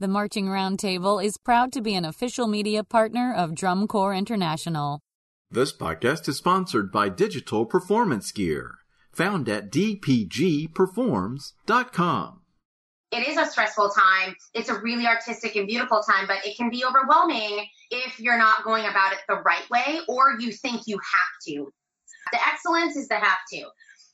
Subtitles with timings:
[0.00, 5.00] The Marching Roundtable is proud to be an official media partner of Drum Corps International.
[5.50, 8.76] This podcast is sponsored by Digital Performance Gear,
[9.10, 12.42] found at dpgperforms.com.
[13.10, 14.36] It is a stressful time.
[14.54, 18.62] It's a really artistic and beautiful time, but it can be overwhelming if you're not
[18.62, 21.72] going about it the right way or you think you have to.
[22.30, 23.64] The excellence is the have to.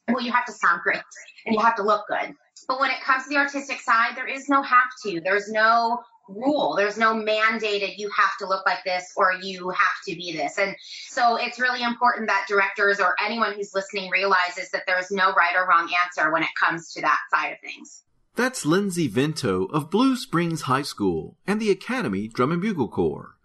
[0.09, 1.03] Well, you have to sound great
[1.45, 2.35] and you have to look good.
[2.67, 5.21] But when it comes to the artistic side, there is no have to.
[5.21, 6.75] There's no rule.
[6.77, 10.59] There's no mandated you have to look like this or you have to be this.
[10.59, 10.75] And
[11.09, 15.55] so it's really important that directors or anyone who's listening realizes that there's no right
[15.55, 18.03] or wrong answer when it comes to that side of things.
[18.37, 23.37] That's Lindsey Vento of Blue Springs High School and the Academy Drum and Bugle Corps.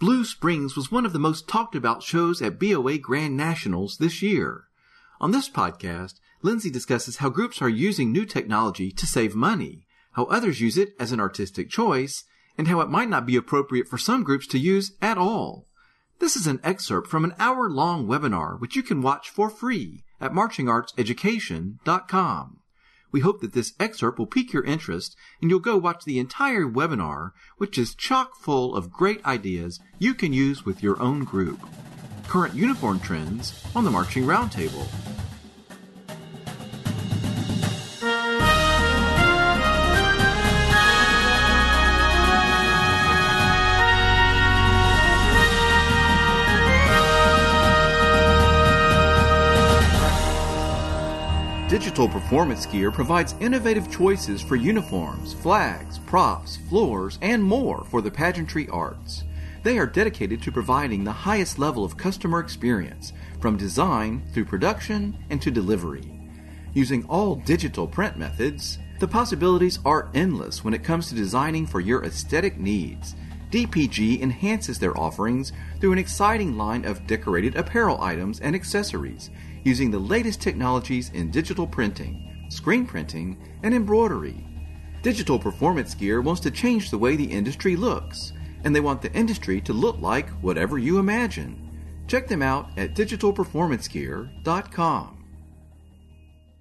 [0.00, 4.20] Blue Springs was one of the most talked about shows at BOA Grand Nationals this
[4.20, 4.64] year.
[5.20, 6.14] On this podcast,
[6.44, 10.96] Lindsey discusses how groups are using new technology to save money, how others use it
[10.98, 12.24] as an artistic choice,
[12.58, 15.68] and how it might not be appropriate for some groups to use at all.
[16.18, 20.02] This is an excerpt from an hour long webinar which you can watch for free
[20.20, 22.58] at marchingartseducation.com.
[23.12, 26.64] We hope that this excerpt will pique your interest and you'll go watch the entire
[26.64, 31.60] webinar, which is chock full of great ideas you can use with your own group.
[32.26, 34.88] Current uniform trends on the Marching Roundtable.
[51.82, 58.10] Digital Performance Gear provides innovative choices for uniforms, flags, props, floors, and more for the
[58.10, 59.24] pageantry arts.
[59.64, 65.18] They are dedicated to providing the highest level of customer experience, from design through production
[65.28, 66.08] and to delivery.
[66.72, 71.80] Using all digital print methods, the possibilities are endless when it comes to designing for
[71.80, 73.16] your aesthetic needs.
[73.52, 79.28] DPG enhances their offerings through an exciting line of decorated apparel items and accessories
[79.62, 84.46] using the latest technologies in digital printing, screen printing, and embroidery.
[85.02, 88.32] Digital Performance Gear wants to change the way the industry looks,
[88.64, 91.58] and they want the industry to look like whatever you imagine.
[92.06, 95.24] Check them out at digitalperformancegear.com.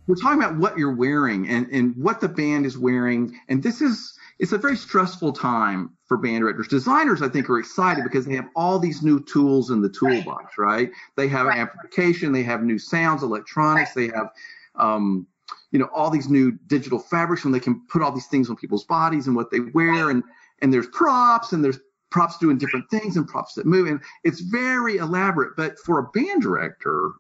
[0.08, 3.82] We're talking about what you're wearing and, and what the band is wearing, and this
[3.82, 6.68] is it's a very stressful time for band directors.
[6.68, 10.58] Designers, I think, are excited because they have all these new tools in the toolbox,
[10.58, 10.68] right?
[10.68, 10.92] right?
[11.16, 11.58] They have right.
[11.58, 14.10] amplification, they have new sounds, electronics, right.
[14.10, 14.28] they have,
[14.76, 15.26] um,
[15.72, 18.58] you know, all these new digital fabrics, and they can put all these things on
[18.58, 20.22] people's bodies and what they wear, and
[20.62, 21.80] and there's props, and there's
[22.10, 25.56] props doing different things, and props that move, and it's very elaborate.
[25.56, 27.12] But for a band director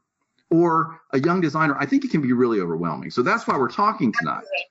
[0.49, 3.09] or a young designer, I think it can be really overwhelming.
[3.09, 4.39] So that's why we're talking tonight.
[4.39, 4.70] Absolutely.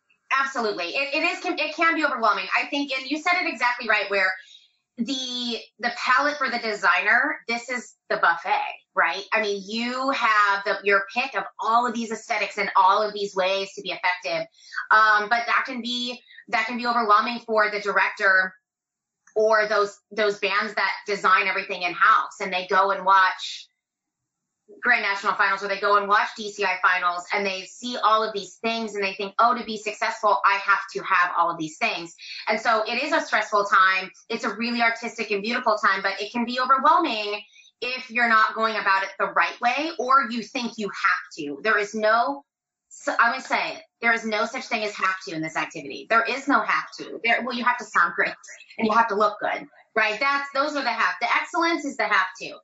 [0.94, 2.46] It, it is, it can be overwhelming.
[2.56, 4.32] I think, and you said it exactly right, where
[4.98, 8.60] the, the palette for the designer, this is the buffet,
[8.94, 9.22] right?
[9.32, 13.14] I mean, you have the, your pick of all of these aesthetics and all of
[13.14, 14.46] these ways to be effective.
[14.90, 18.52] Um, but that can be, that can be overwhelming for the director
[19.36, 23.68] or those, those bands that design everything in house and they go and watch
[24.82, 28.32] Grand National Finals where they go and watch DCI finals and they see all of
[28.32, 31.58] these things and they think, oh, to be successful, I have to have all of
[31.58, 32.14] these things.
[32.48, 34.10] And so it is a stressful time.
[34.28, 37.40] It's a really artistic and beautiful time, but it can be overwhelming
[37.80, 41.60] if you're not going about it the right way or you think you have to.
[41.62, 42.44] There is no,
[43.06, 43.80] going to say.
[44.02, 46.06] There is no such thing as have to in this activity.
[46.08, 47.20] There is no have to.
[47.24, 48.34] There, well, you have to sound great
[48.78, 49.66] and you have to look good,
[49.96, 50.18] right?
[50.20, 51.14] That's, those are the have.
[51.20, 52.56] The excellence is the have to.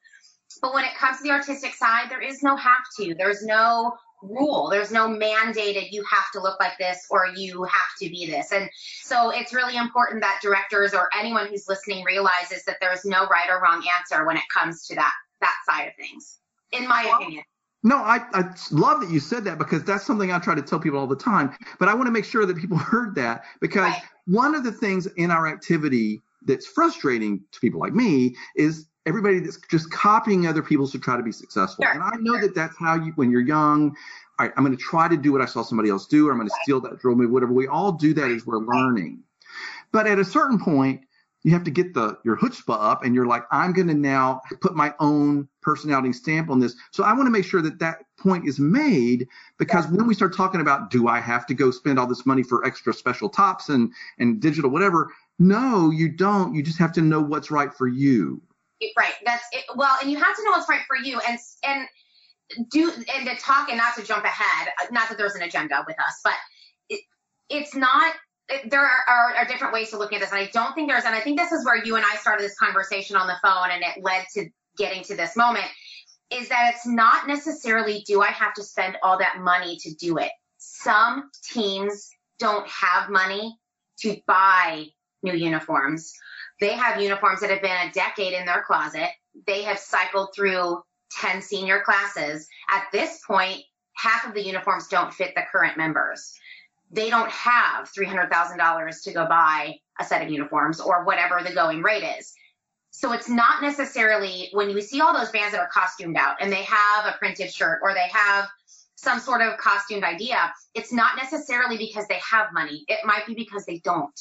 [0.61, 3.15] But when it comes to the artistic side, there is no have to.
[3.15, 4.69] There's no rule.
[4.71, 8.53] There's no mandated you have to look like this or you have to be this.
[8.53, 8.69] And
[9.03, 13.49] so it's really important that directors or anyone who's listening realizes that there's no right
[13.51, 16.39] or wrong answer when it comes to that that side of things,
[16.73, 17.45] in my opinion.
[17.83, 20.81] No, I, I love that you said that because that's something I try to tell
[20.81, 21.55] people all the time.
[21.79, 24.03] But I want to make sure that people heard that because right.
[24.25, 29.39] one of the things in our activity that's frustrating to people like me is everybody
[29.39, 31.85] that's just copying other people's to try to be successful.
[31.85, 32.43] Sure, and I know sure.
[32.43, 33.97] that that's how you, when you're young,
[34.39, 36.33] all right, I'm going to try to do what I saw somebody else do, or
[36.33, 37.53] I'm going to steal that drill move, whatever.
[37.53, 39.23] We all do that as we're learning.
[39.93, 41.03] But at a certain point,
[41.43, 44.41] you have to get the your chutzpah up, and you're like, I'm going to now
[44.61, 46.75] put my own personality stamp on this.
[46.91, 50.37] So I want to make sure that that point is made because when we start
[50.37, 53.69] talking about, do I have to go spend all this money for extra special tops
[53.69, 55.13] and and digital whatever?
[55.39, 56.53] No, you don't.
[56.53, 58.43] You just have to know what's right for you.
[58.97, 59.13] Right.
[59.25, 59.65] That's it.
[59.75, 61.89] Well, and you have to know what's right for you, and and
[62.71, 64.69] do and to talk and not to jump ahead.
[64.91, 66.35] Not that there's an agenda with us, but
[66.89, 67.01] it,
[67.49, 68.15] it's not
[68.67, 71.05] there are, are, are, different ways to look at this, and I don't think there's,
[71.05, 73.71] and I think this is where you and I started this conversation on the phone,
[73.73, 75.67] and it led to getting to this moment.
[76.31, 80.19] Is that it's not necessarily do I have to spend all that money to do
[80.19, 80.31] it.
[80.59, 82.09] Some teams
[82.39, 83.57] don't have money
[84.01, 84.87] to buy
[85.23, 86.13] new uniforms.
[86.61, 89.11] They have uniforms that have been a decade in their closet.
[89.47, 90.83] They have cycled through
[91.21, 92.49] 10 senior classes.
[92.71, 93.63] At this point,
[93.95, 96.33] half of the uniforms don't fit the current members.
[96.91, 101.83] They don't have $300,000 to go buy a set of uniforms or whatever the going
[101.83, 102.33] rate is.
[102.91, 106.51] So it's not necessarily when you see all those bands that are costumed out and
[106.51, 108.49] they have a printed shirt or they have
[108.95, 112.85] some sort of costumed idea, it's not necessarily because they have money.
[112.89, 114.19] It might be because they don't.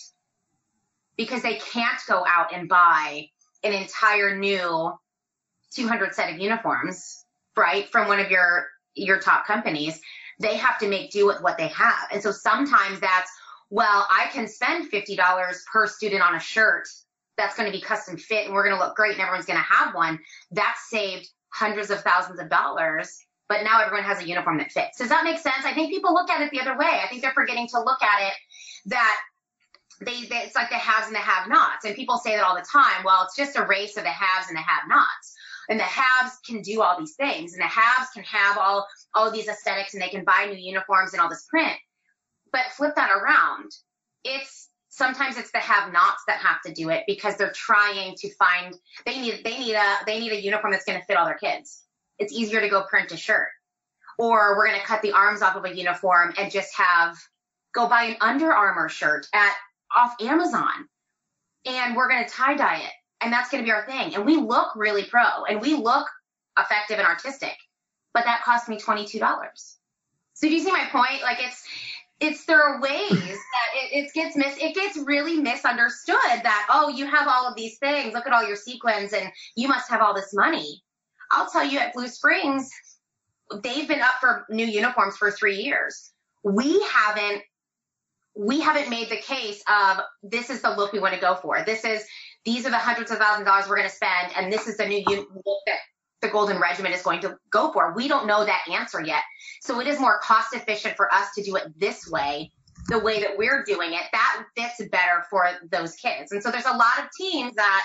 [1.17, 3.27] Because they can't go out and buy
[3.63, 4.93] an entire new
[5.73, 7.25] 200 set of uniforms,
[7.55, 9.99] right, from one of your your top companies.
[10.39, 12.07] They have to make do with what they have.
[12.11, 13.29] And so sometimes that's,
[13.69, 16.87] well, I can spend $50 per student on a shirt
[17.37, 19.59] that's going to be custom fit and we're going to look great and everyone's going
[19.59, 20.19] to have one.
[20.51, 23.17] That saved hundreds of thousands of dollars
[23.47, 24.97] but now everyone has a uniform that fits.
[24.97, 25.65] Does that make sense?
[25.65, 27.01] I think people look at it the other way.
[27.03, 28.33] I think they're forgetting to look at it
[28.87, 29.15] that
[30.01, 32.65] they, they, it's like the haves and the have-nots, and people say that all the
[32.69, 33.03] time.
[33.03, 35.33] Well, it's just a race of the haves and the have-nots,
[35.69, 39.31] and the haves can do all these things, and the haves can have all all
[39.31, 41.77] these aesthetics, and they can buy new uniforms and all this print.
[42.51, 43.71] But flip that around.
[44.23, 48.75] It's sometimes it's the have-nots that have to do it because they're trying to find
[49.05, 51.37] they need they need a they need a uniform that's going to fit all their
[51.37, 51.85] kids
[52.19, 53.49] it's easier to go print a shirt.
[54.17, 57.17] Or we're going to cut the arms off of a uniform and just have
[57.73, 59.53] go buy an Under Armour shirt at
[59.95, 60.87] off Amazon.
[61.65, 62.91] And we're going to tie dye it.
[63.21, 64.13] And that's going to be our thing.
[64.13, 66.07] And we look really pro and we look
[66.59, 67.55] effective and artistic.
[68.13, 69.19] But that cost me $22.
[70.33, 71.21] So do you see my point?
[71.21, 71.63] Like it's
[72.21, 76.87] it's there are ways that it, it, gets mis it gets really misunderstood that oh
[76.87, 79.99] you have all of these things look at all your sequins and you must have
[79.99, 80.81] all this money
[81.31, 82.69] I'll tell you at Blue Springs,
[83.63, 86.11] they've been up for new uniforms for three years.
[86.43, 87.41] We haven't
[88.35, 91.63] we haven't made the case of this is the look we want to go for.
[91.65, 92.05] This is
[92.43, 94.77] these are the hundreds of thousands of dollars we're going to spend, and this is
[94.77, 95.79] the new look that
[96.21, 97.93] the Golden Regiment is going to go for.
[97.93, 99.21] We don't know that answer yet.
[99.61, 102.51] So it is more cost efficient for us to do it this way,
[102.87, 104.01] the way that we're doing it.
[104.11, 106.31] That fits better for those kids.
[106.31, 107.83] And so there's a lot of teams that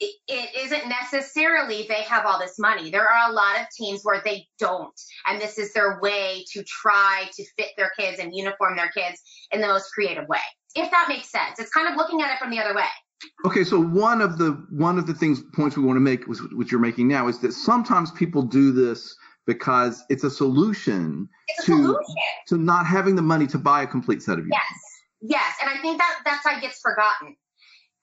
[0.00, 2.90] it, isn't necessarily they have all this money.
[2.90, 4.98] There are a lot of teams where they don't.
[5.26, 9.20] And this is their way to try to fit their kids and uniform their kids
[9.52, 10.38] in the most creative way.
[10.74, 11.58] If that makes sense.
[11.58, 12.84] It's kind of looking at it from the other way.
[13.44, 16.72] Okay, so one of the one of the things points we want to make, which
[16.72, 19.14] you're making now, is that sometimes people do this
[19.46, 22.14] because it's a solution it's a to solution.
[22.48, 24.62] to not having the money to buy a complete set of uniforms.
[25.20, 27.36] Yes, yes, and I think that that's how it gets forgotten.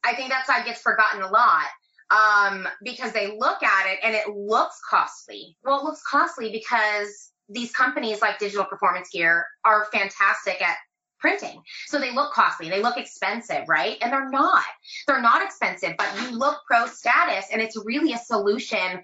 [0.04, 1.66] I think that side gets forgotten a lot
[2.12, 5.58] um, because they look at it and it looks costly.
[5.64, 10.78] Well, it looks costly because these companies like Digital Performance Gear are fantastic at
[11.20, 11.62] printing.
[11.88, 13.98] So they look costly, they look expensive, right?
[14.02, 14.64] And they're not.
[15.08, 19.04] They're not expensive, but you look pro status and it's really a solution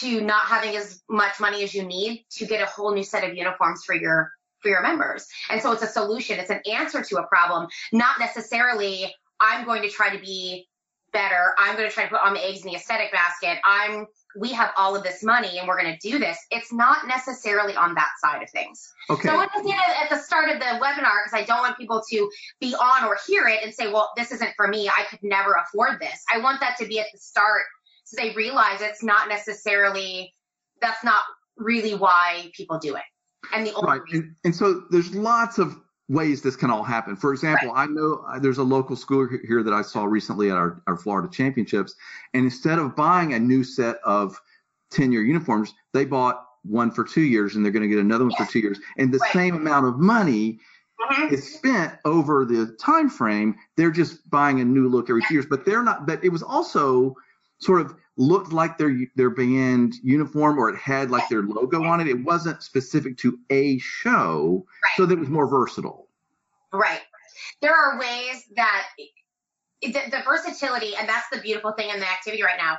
[0.00, 3.28] to not having as much money as you need to get a whole new set
[3.28, 4.30] of uniforms for your
[4.60, 5.26] for your members.
[5.50, 9.82] And so it's a solution, it's an answer to a problem, not necessarily I'm going
[9.82, 10.67] to try to be
[11.18, 11.52] better.
[11.58, 13.58] I'm going to try to put all my eggs in the aesthetic basket.
[13.64, 14.06] I'm
[14.38, 16.38] we have all of this money and we're going to do this.
[16.50, 18.86] It's not necessarily on that side of things.
[19.10, 19.26] Okay.
[19.26, 21.76] So I want to say at the start of the webinar because I don't want
[21.76, 24.88] people to be on or hear it and say, well, this isn't for me.
[24.88, 26.22] I could never afford this.
[26.32, 27.62] I want that to be at the start
[28.04, 30.32] so they realize it's not necessarily,
[30.80, 31.20] that's not
[31.56, 33.02] really why people do it.
[33.52, 34.00] And the only right.
[34.12, 35.76] And, and so there's lots of
[36.08, 37.16] ways this can all happen.
[37.16, 37.82] For example, right.
[37.82, 40.96] I know uh, there's a local school here that I saw recently at our, our
[40.96, 41.94] Florida championships,
[42.34, 44.40] and instead of buying a new set of
[44.90, 48.24] 10 year uniforms, they bought one for two years and they're going to get another
[48.24, 48.46] one yes.
[48.46, 48.78] for two years.
[48.96, 49.32] And the right.
[49.32, 50.58] same amount of money
[51.00, 51.34] mm-hmm.
[51.34, 53.56] is spent over the time frame.
[53.76, 56.42] They're just buying a new look every two years, but they're not, but it was
[56.42, 57.14] also
[57.60, 62.00] sort of looked like their their band uniform or it had like their logo on
[62.00, 62.08] it.
[62.08, 64.90] It wasn't specific to a show, right.
[64.96, 66.08] so that it was more versatile.
[66.72, 67.00] Right.
[67.60, 68.86] There are ways that
[69.82, 72.78] the, the versatility, and that's the beautiful thing in the activity right now.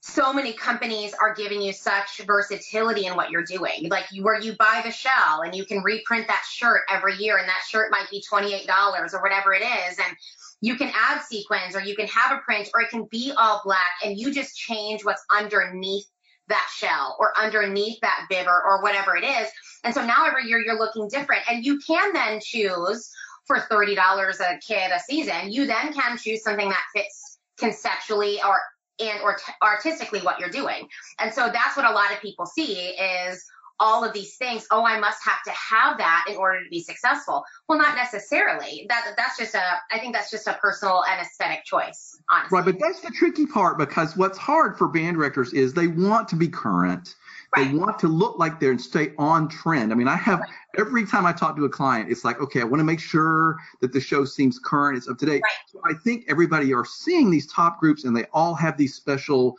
[0.00, 3.88] So many companies are giving you such versatility in what you're doing.
[3.90, 7.36] Like you, where you buy the shell and you can reprint that shirt every year,
[7.36, 8.68] and that shirt might be $28
[9.12, 9.98] or whatever it is.
[9.98, 10.16] And
[10.60, 13.60] you can add sequins or you can have a print or it can be all
[13.64, 16.06] black and you just change what's underneath
[16.48, 19.48] that shell or underneath that bibber or whatever it is.
[19.84, 23.10] And so now every year you're looking different and you can then choose
[23.46, 23.96] for $30
[24.40, 28.58] a kid a season, you then can choose something that fits conceptually or
[29.00, 30.88] and or t- artistically what you're doing.
[31.18, 33.44] And so that's what a lot of people see is
[33.80, 34.66] all of these things.
[34.70, 37.44] Oh, I must have to have that in order to be successful.
[37.68, 38.86] Well, not necessarily.
[38.88, 39.62] That that's just a.
[39.92, 42.20] I think that's just a personal and aesthetic choice.
[42.30, 42.56] Honestly.
[42.56, 46.28] Right, but that's the tricky part because what's hard for band directors is they want
[46.28, 47.14] to be current.
[47.56, 47.72] Right.
[47.72, 49.90] They want to look like they're and stay on trend.
[49.90, 50.50] I mean, I have right.
[50.78, 53.56] every time I talk to a client, it's like, okay, I want to make sure
[53.80, 55.42] that the show seems current, it's up to date.
[55.42, 55.52] Right.
[55.68, 59.56] So I think everybody are seeing these top groups and they all have these special,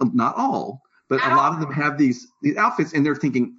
[0.00, 3.58] um, not all, but a lot of them have these these outfits and they're thinking,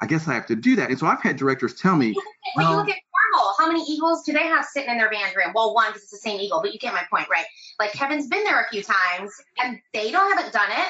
[0.00, 0.90] I guess I have to do that.
[0.90, 2.14] And so I've had directors tell me,
[2.54, 2.96] when well, you look at
[3.32, 5.52] Marvel, how many eagles do they have sitting in their band room?
[5.54, 7.46] Well, one because it's the same eagle, but you get my point, right?
[7.78, 10.88] Like Kevin's been there a few times and they don't haven't done it.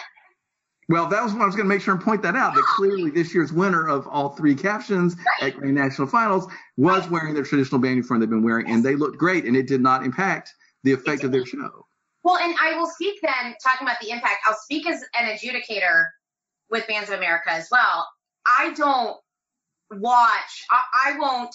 [0.90, 2.56] Well, that was what I was going to make sure and point that out.
[2.56, 7.32] That clearly this year's winner of all three captions at Grand National Finals was wearing
[7.32, 10.04] their traditional band uniform they've been wearing, and they looked great, and it did not
[10.04, 11.86] impact the effect of their show.
[12.24, 16.06] Well, and I will speak then, talking about the impact, I'll speak as an adjudicator
[16.70, 18.08] with Bands of America as well.
[18.44, 19.16] I don't
[19.92, 21.54] watch, I, I won't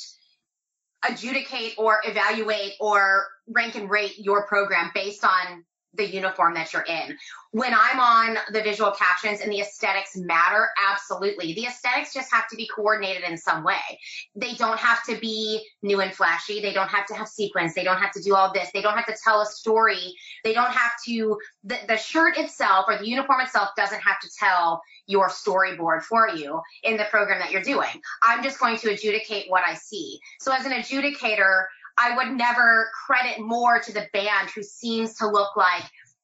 [1.09, 5.65] adjudicate or evaluate or rank and rate your program based on
[5.95, 7.17] the uniform that you're in.
[7.51, 11.53] When I'm on the visual captions and the aesthetics matter, absolutely.
[11.53, 13.99] The aesthetics just have to be coordinated in some way.
[14.35, 16.61] They don't have to be new and flashy.
[16.61, 17.73] They don't have to have sequins.
[17.73, 18.69] They don't have to do all this.
[18.73, 20.13] They don't have to tell a story.
[20.43, 24.29] They don't have to, the, the shirt itself or the uniform itself doesn't have to
[24.37, 28.01] tell your storyboard for you in the program that you're doing.
[28.21, 30.19] I'm just going to adjudicate what I see.
[30.39, 31.65] So as an adjudicator,
[31.97, 35.83] I would never credit more to the band who seems to look like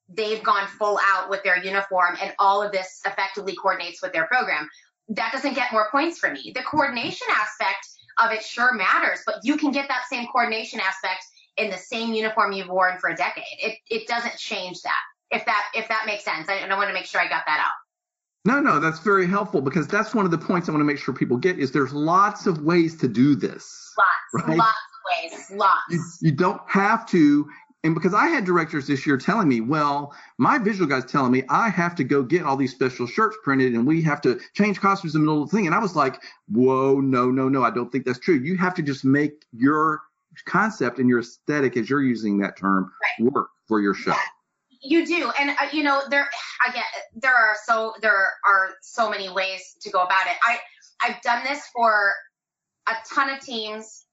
[0.10, 4.25] they've gone full out with their uniform and all of this effectively coordinates with their
[4.25, 4.70] program.
[5.10, 6.51] That doesn't get more points for me.
[6.54, 7.88] The coordination aspect
[8.20, 11.24] of it sure matters, but you can get that same coordination aspect
[11.58, 13.44] in the same uniform you've worn for a decade.
[13.60, 15.00] It it doesn't change that.
[15.32, 16.50] If that if that makes sense.
[16.50, 17.74] I, I want to make sure I got that out.
[18.44, 20.98] No, no, that's very helpful because that's one of the points I want to make
[20.98, 23.94] sure people get is there's lots of ways to do this.
[23.98, 24.58] Lots, right?
[24.58, 25.81] lots ways, lots.
[25.89, 27.48] You, you don't have to.
[27.84, 31.43] And because I had directors this year telling me, well, my visual guy's telling me
[31.50, 34.79] I have to go get all these special shirts printed and we have to change
[34.79, 35.65] costumes in the middle of the thing.
[35.65, 38.36] And I was like, whoa, no, no, no, I don't think that's true.
[38.36, 40.01] You have to just make your
[40.46, 43.31] concept and your aesthetic, as you're using that term, right.
[43.31, 44.13] work for your show.
[44.84, 46.27] You do, and uh, you know there.
[46.67, 50.34] again there are so there are so many ways to go about it.
[50.43, 50.58] I
[51.01, 52.12] I've done this for
[52.88, 54.05] a ton of teams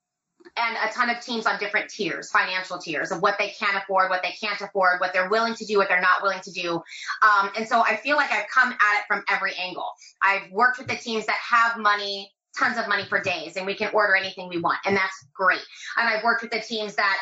[0.56, 4.10] and a ton of teams on different tiers, financial tiers of what they can afford,
[4.10, 6.74] what they can't afford, what they're willing to do, what they're not willing to do.
[7.22, 9.88] Um, and so I feel like I've come at it from every angle.
[10.22, 13.74] I've worked with the teams that have money, tons of money for days, and we
[13.74, 15.62] can order anything we want, and that's great.
[15.96, 17.18] And I've worked with the teams that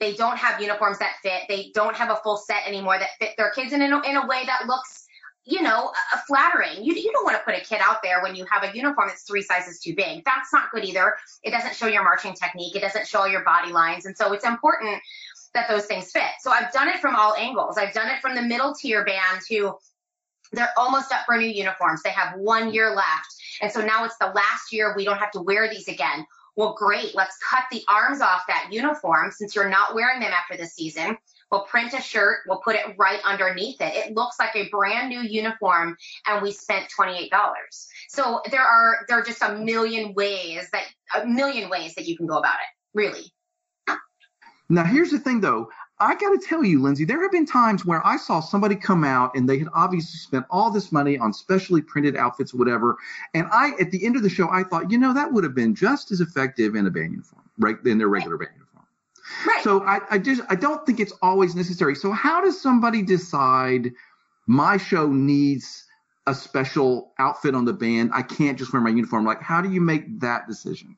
[0.00, 3.34] they don't have uniforms that fit, they don't have a full set anymore that fit
[3.36, 4.99] their kids in a, in a way that looks
[5.44, 5.92] you know,
[6.26, 6.84] flattering.
[6.84, 9.08] You, you don't want to put a kid out there when you have a uniform
[9.08, 10.24] that's three sizes too big.
[10.24, 11.14] That's not good either.
[11.42, 12.76] It doesn't show your marching technique.
[12.76, 14.04] It doesn't show your body lines.
[14.06, 15.00] And so it's important
[15.54, 16.30] that those things fit.
[16.40, 17.78] So I've done it from all angles.
[17.78, 19.76] I've done it from the middle tier band who
[20.52, 22.02] they're almost up for new uniforms.
[22.02, 23.34] They have one year left.
[23.62, 24.94] And so now it's the last year.
[24.96, 26.26] We don't have to wear these again.
[26.56, 27.14] Well, great.
[27.14, 31.16] Let's cut the arms off that uniform since you're not wearing them after the season.
[31.50, 33.94] We'll print a shirt, we'll put it right underneath it.
[33.94, 37.28] It looks like a brand new uniform and we spent $28.
[38.08, 40.84] So there are there are just a million ways that
[41.20, 43.32] a million ways that you can go about it, really.
[44.68, 45.68] Now here's the thing though.
[46.02, 49.04] I got to tell you, Lindsey, there have been times where I saw somebody come
[49.04, 52.96] out and they had obviously spent all this money on specially printed outfits, whatever.
[53.34, 55.54] And I, at the end of the show, I thought, you know, that would have
[55.54, 57.76] been just as effective in a band uniform, right?
[57.84, 58.59] In their regular band.
[59.46, 59.62] Right.
[59.64, 61.94] So I, I just I don't think it's always necessary.
[61.94, 63.92] So how does somebody decide
[64.46, 65.86] my show needs
[66.26, 68.10] a special outfit on the band?
[68.12, 69.24] I can't just wear my uniform.
[69.24, 70.96] Like, how do you make that decision?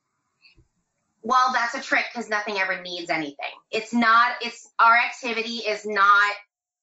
[1.23, 3.53] Well, that's a trick because nothing ever needs anything.
[3.71, 4.33] It's not.
[4.41, 6.35] It's our activity is not.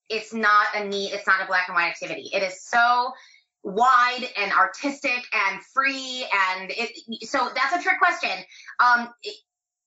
[0.08, 1.12] It's not a need.
[1.12, 2.30] It's not a black and white activity.
[2.34, 3.12] It is so
[3.63, 8.30] wide and artistic and free and it so that's a trick question
[8.80, 9.10] um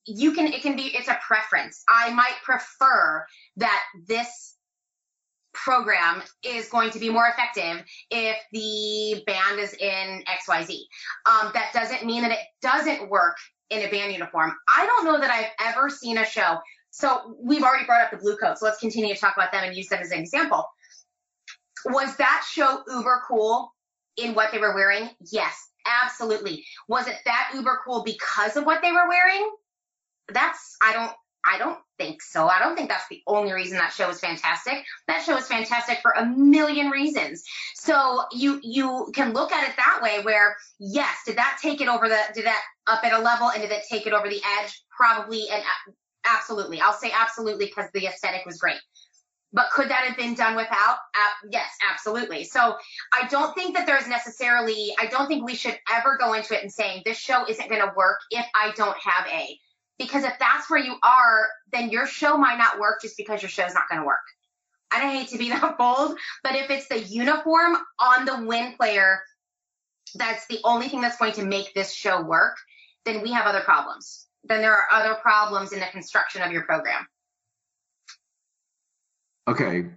[0.05, 1.83] you can it can be it's a preference.
[1.87, 3.25] I might prefer
[3.57, 4.55] that this
[5.53, 10.79] program is going to be more effective if the band is in xyz
[11.29, 13.37] um, that doesn't mean that it doesn't work
[13.69, 14.51] in a band uniform.
[14.67, 16.57] I don't know that i've ever seen a show.
[16.89, 18.59] So we've already brought up the Bluecoats.
[18.59, 20.65] So let's continue to talk about them and use them as an example.
[21.85, 23.73] Was that show uber cool
[24.17, 25.09] in what they were wearing?
[25.31, 25.55] Yes
[25.85, 26.65] absolutely.
[26.87, 29.51] Was it that uber cool because of what they were wearing
[30.31, 31.11] that's I don't
[31.45, 32.47] I don't think so.
[32.47, 34.85] I don't think that's the only reason that show is fantastic.
[35.07, 37.43] That show is fantastic for a million reasons.
[37.75, 41.87] So you you can look at it that way where yes, did that take it
[41.87, 44.41] over the did that up at a level and did it take it over the
[44.59, 44.81] edge?
[44.95, 45.63] Probably and
[46.25, 46.79] absolutely.
[46.79, 48.79] I'll say absolutely because the aesthetic was great.
[49.53, 50.97] But could that have been done without?
[51.15, 52.43] Uh, yes, absolutely.
[52.43, 52.75] So
[53.13, 56.63] I don't think that there's necessarily, I don't think we should ever go into it
[56.63, 59.59] and saying this show isn't going to work if I don't have a.
[59.99, 63.49] Because if that's where you are, then your show might not work just because your
[63.49, 64.19] show's not going to work.
[64.91, 68.73] I don't hate to be that bold, but if it's the uniform on the win
[68.77, 69.21] player,
[70.15, 72.57] that's the only thing that's going to make this show work,
[73.05, 74.27] then we have other problems.
[74.43, 77.05] Then there are other problems in the construction of your program.
[79.47, 79.89] Okay,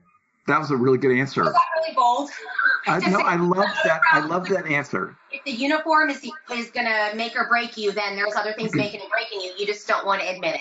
[0.46, 1.42] that was a really good answer.
[1.42, 2.30] Was that really bold?
[2.86, 3.20] I know.
[3.20, 4.00] I love that.
[4.12, 5.16] I love that answer.
[5.32, 8.70] If the uniform is is going to make or break you, then there's other things
[8.70, 8.80] mm-hmm.
[8.80, 9.52] making and breaking you.
[9.58, 10.60] You just don't want to admit it.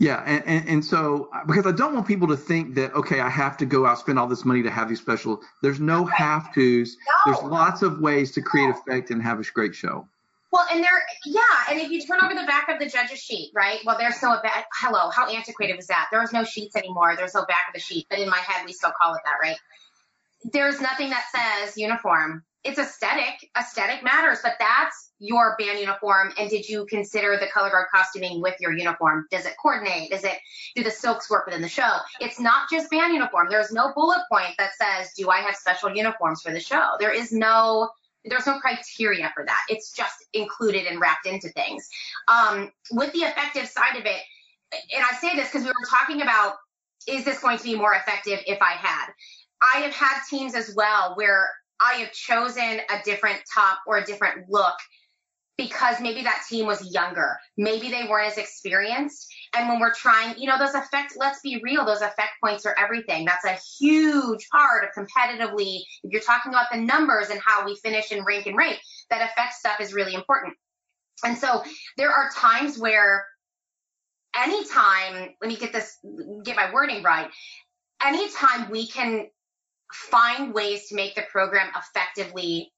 [0.00, 3.28] Yeah, and, and, and so because I don't want people to think that okay, I
[3.28, 5.40] have to go out spend all this money to have these special.
[5.62, 6.14] There's no right.
[6.14, 6.96] have tos.
[7.26, 7.32] No.
[7.32, 10.08] There's lots of ways to create effect and have a great show.
[10.54, 13.50] Well, and there, yeah, and if you turn over the back of the judge's sheet,
[13.56, 13.80] right?
[13.84, 14.40] Well, there's no.
[14.74, 16.06] Hello, how antiquated was that?
[16.12, 17.16] There was no sheets anymore.
[17.16, 19.34] There's no back of the sheet, but in my head, we still call it that,
[19.42, 19.56] right?
[20.44, 22.44] There's nothing that says uniform.
[22.62, 23.50] It's aesthetic.
[23.58, 26.32] Aesthetic matters, but that's your band uniform.
[26.38, 29.26] And did you consider the color guard costuming with your uniform?
[29.32, 30.10] Does it coordinate?
[30.10, 30.38] Does it
[30.76, 31.96] do the silks work within the show?
[32.20, 33.48] It's not just band uniform.
[33.50, 36.92] There's no bullet point that says, do I have special uniforms for the show?
[37.00, 37.90] There is no
[38.24, 39.60] there's no criteria for that.
[39.68, 41.88] It's just included and wrapped into things.
[42.28, 44.22] Um, with the effective side of it,
[44.94, 46.54] and I say this because we were talking about
[47.06, 49.06] is this going to be more effective if I had?
[49.60, 51.50] I have had teams as well where
[51.80, 54.74] I have chosen a different top or a different look
[55.56, 57.36] because maybe that team was younger.
[57.56, 59.32] Maybe they weren't as experienced.
[59.56, 62.74] And when we're trying, you know, those effect, let's be real, those effect points are
[62.78, 63.24] everything.
[63.24, 65.82] That's a huge part of competitively.
[66.02, 68.78] If you're talking about the numbers and how we finish and rank and rate,
[69.10, 70.54] that effect stuff is really important.
[71.24, 71.62] And so
[71.96, 73.26] there are times where
[74.36, 75.98] anytime, let me get this,
[76.44, 77.30] get my wording right.
[78.02, 79.28] Anytime we can
[79.92, 82.72] find ways to make the program effectively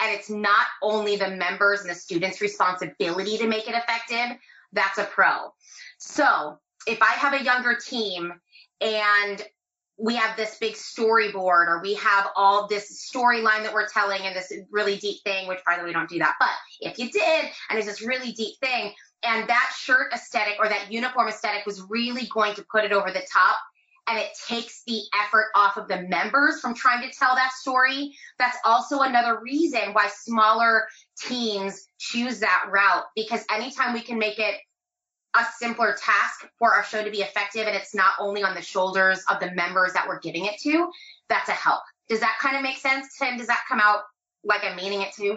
[0.00, 4.36] and it's not only the members and the students' responsibility to make it effective,
[4.72, 5.52] that's a pro.
[5.98, 8.32] So if I have a younger team
[8.80, 9.44] and
[9.98, 14.34] we have this big storyboard or we have all this storyline that we're telling and
[14.34, 16.36] this really deep thing, which by the way, don't do that.
[16.40, 16.48] But
[16.80, 20.90] if you did, and there's this really deep thing, and that shirt aesthetic or that
[20.90, 23.56] uniform aesthetic was really going to put it over the top,
[24.06, 28.16] and it takes the effort off of the members from trying to tell that story.
[28.38, 30.88] That's also another reason why smaller
[31.20, 34.56] teams choose that route because anytime we can make it
[35.36, 38.62] a simpler task for our show to be effective and it's not only on the
[38.62, 40.90] shoulders of the members that we're giving it to,
[41.28, 41.82] that's a help.
[42.08, 43.36] Does that kind of make sense, Tim?
[43.36, 44.00] Does that come out
[44.42, 45.36] like I'm meaning it to?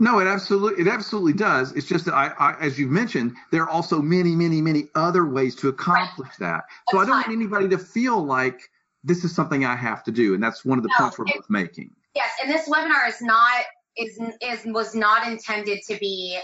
[0.00, 1.72] No, it absolutely it absolutely does.
[1.72, 5.26] It's just that I, I, as you've mentioned, there are also many, many, many other
[5.26, 6.38] ways to accomplish right.
[6.40, 6.64] that.
[6.88, 7.32] So that's I don't fine.
[7.32, 8.70] want anybody to feel like
[9.04, 11.26] this is something I have to do, and that's one of the no, points we're
[11.26, 11.90] both making.
[12.14, 13.62] Yes, and this webinar is not
[13.96, 16.38] is is was not intended to be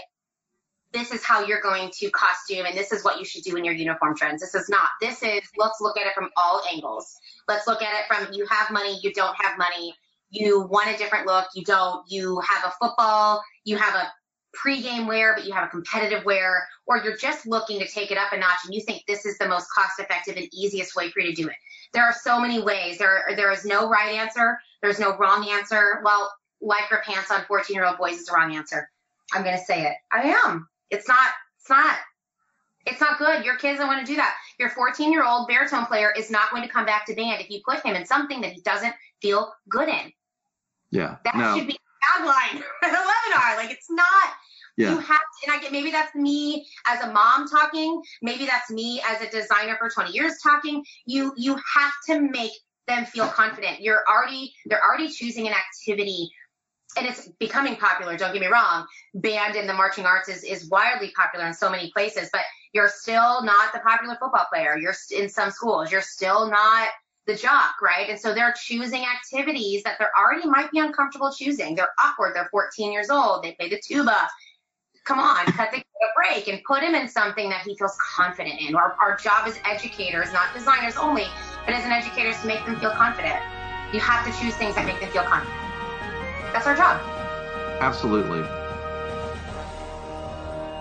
[0.93, 3.65] this is how you're going to costume and this is what you should do in
[3.65, 4.41] your uniform trends.
[4.41, 4.89] This is not.
[5.01, 7.13] This is let's look at it from all angles.
[7.47, 9.93] Let's look at it from you have money, you don't have money
[10.29, 14.11] you want a different look, you don't, you have a football, you have a
[14.53, 18.17] pre-game wear, but you have a competitive wear, or you're just looking to take it
[18.17, 21.09] up a notch and you think this is the most cost effective and easiest way
[21.11, 21.55] for you to do it.
[21.93, 22.97] There are so many ways.
[22.97, 24.57] There, there is no right answer.
[24.81, 26.01] There's no wrong answer.
[26.03, 26.31] Well,
[26.63, 28.89] lycra pants on 14 year old boys is the wrong answer.
[29.33, 29.95] I'm going to say it.
[30.11, 30.67] I am.
[30.89, 31.97] It's not, it's not,
[32.85, 33.43] it's not good.
[33.43, 34.35] Your kids don't want to do that.
[34.59, 37.49] Your 14 year old baritone player is not going to come back to band if
[37.49, 40.11] you put him in something that he doesn't feel good in.
[40.91, 41.17] Yeah.
[41.25, 41.57] That no.
[41.57, 43.57] should be the tagline for the webinar.
[43.57, 44.29] Like it's not.
[44.77, 44.91] Yeah.
[44.91, 47.99] You have to, and I get maybe that's me as a mom talking.
[48.21, 50.83] Maybe that's me as a designer for 20 years talking.
[51.05, 52.51] You you have to make
[52.87, 53.81] them feel confident.
[53.81, 56.29] You're already they're already choosing an activity
[56.97, 58.17] and it's becoming popular.
[58.17, 58.85] Don't get me wrong.
[59.13, 62.41] Band in the marching arts is, is wildly popular in so many places, but
[62.73, 64.77] you're still not the popular football player.
[64.77, 65.91] You're in some schools.
[65.91, 66.89] You're still not
[67.25, 68.09] the jock, right?
[68.09, 71.75] And so they're choosing activities that they're already might be uncomfortable choosing.
[71.75, 72.35] They're awkward.
[72.35, 73.43] They're 14 years old.
[73.43, 74.27] They play the tuba.
[75.05, 78.61] Come on, cut the a break and put him in something that he feels confident
[78.61, 78.75] in.
[78.75, 81.25] Our, our job as educators, not designers only,
[81.65, 83.39] but as an educator, is to make them feel confident.
[83.93, 85.66] You have to choose things that make them feel confident.
[86.53, 87.01] That's our job.
[87.81, 88.43] Absolutely.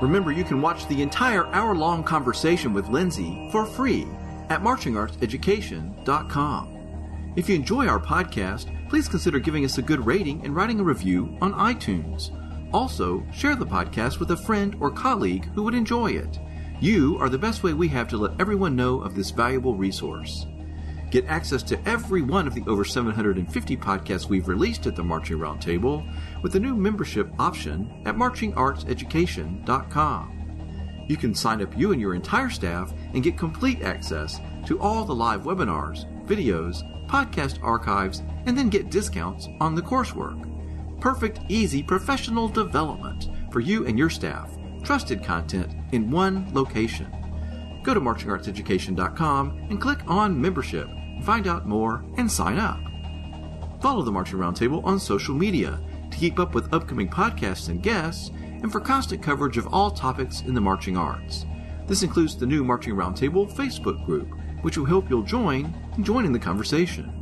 [0.01, 4.07] Remember, you can watch the entire hour long conversation with Lindsey for free
[4.51, 7.33] at marchingartseducation.com.
[7.37, 10.85] If you enjoy our podcast, please consider giving us a good rating and writing a
[10.85, 12.31] review on iTunes.
[12.73, 16.39] Also, share the podcast with a friend or colleague who would enjoy it.
[16.81, 20.47] You are the best way we have to let everyone know of this valuable resource.
[21.11, 25.39] Get access to every one of the over 750 podcasts we've released at the Marching
[25.39, 26.07] Roundtable
[26.43, 30.33] with the new membership option at marchingartseducation.com.
[31.09, 35.05] You can sign up you and your entire staff and get complete access to all
[35.05, 40.43] the live webinars, videos, podcast archives, and then get discounts on the coursework.
[41.01, 44.51] Perfect, easy professional development for you and your staff.
[44.83, 47.13] Trusted content in one location.
[47.87, 50.91] Go to marchingartseducation.com and click on membership
[51.23, 52.79] find out more, and sign up.
[53.81, 58.31] Follow the Marching Roundtable on social media to keep up with upcoming podcasts and guests,
[58.39, 61.45] and for constant coverage of all topics in the marching arts.
[61.87, 64.29] This includes the new Marching Roundtable Facebook group,
[64.63, 67.13] which we hope you'll join and join in the conversation.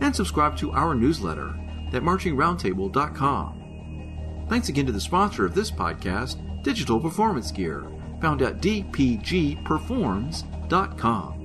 [0.00, 1.48] And subscribe to our newsletter
[1.92, 4.46] at marchingroundtable.com.
[4.48, 7.86] Thanks again to the sponsor of this podcast, Digital Performance Gear,
[8.20, 11.36] found at dpgperforms.com.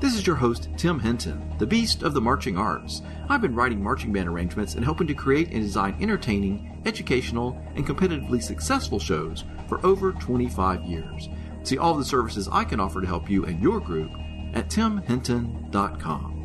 [0.00, 3.02] This is your host, Tim Hinton, the beast of the marching arts.
[3.28, 7.84] I've been writing marching band arrangements and helping to create and design entertaining, educational, and
[7.84, 11.28] competitively successful shows for over 25 years.
[11.64, 14.12] See all the services I can offer to help you and your group
[14.54, 16.37] at timhinton.com.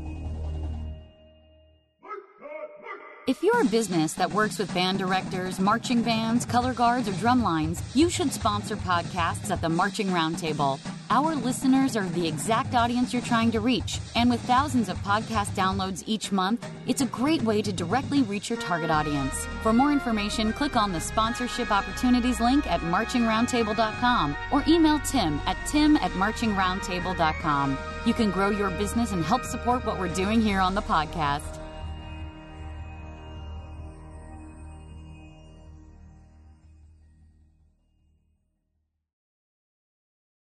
[3.25, 7.41] If you're a business that works with band directors, marching bands, color guards, or drum
[7.41, 10.77] lines, you should sponsor podcasts at the Marching Roundtable.
[11.09, 15.55] Our listeners are the exact audience you're trying to reach, and with thousands of podcast
[15.55, 19.45] downloads each month, it's a great way to directly reach your target audience.
[19.61, 25.55] For more information, click on the sponsorship opportunities link at marchingroundtable.com or email Tim at
[25.65, 27.77] tim at marchingroundtable.com.
[28.05, 31.62] You can grow your business and help support what we're doing here on the podcast.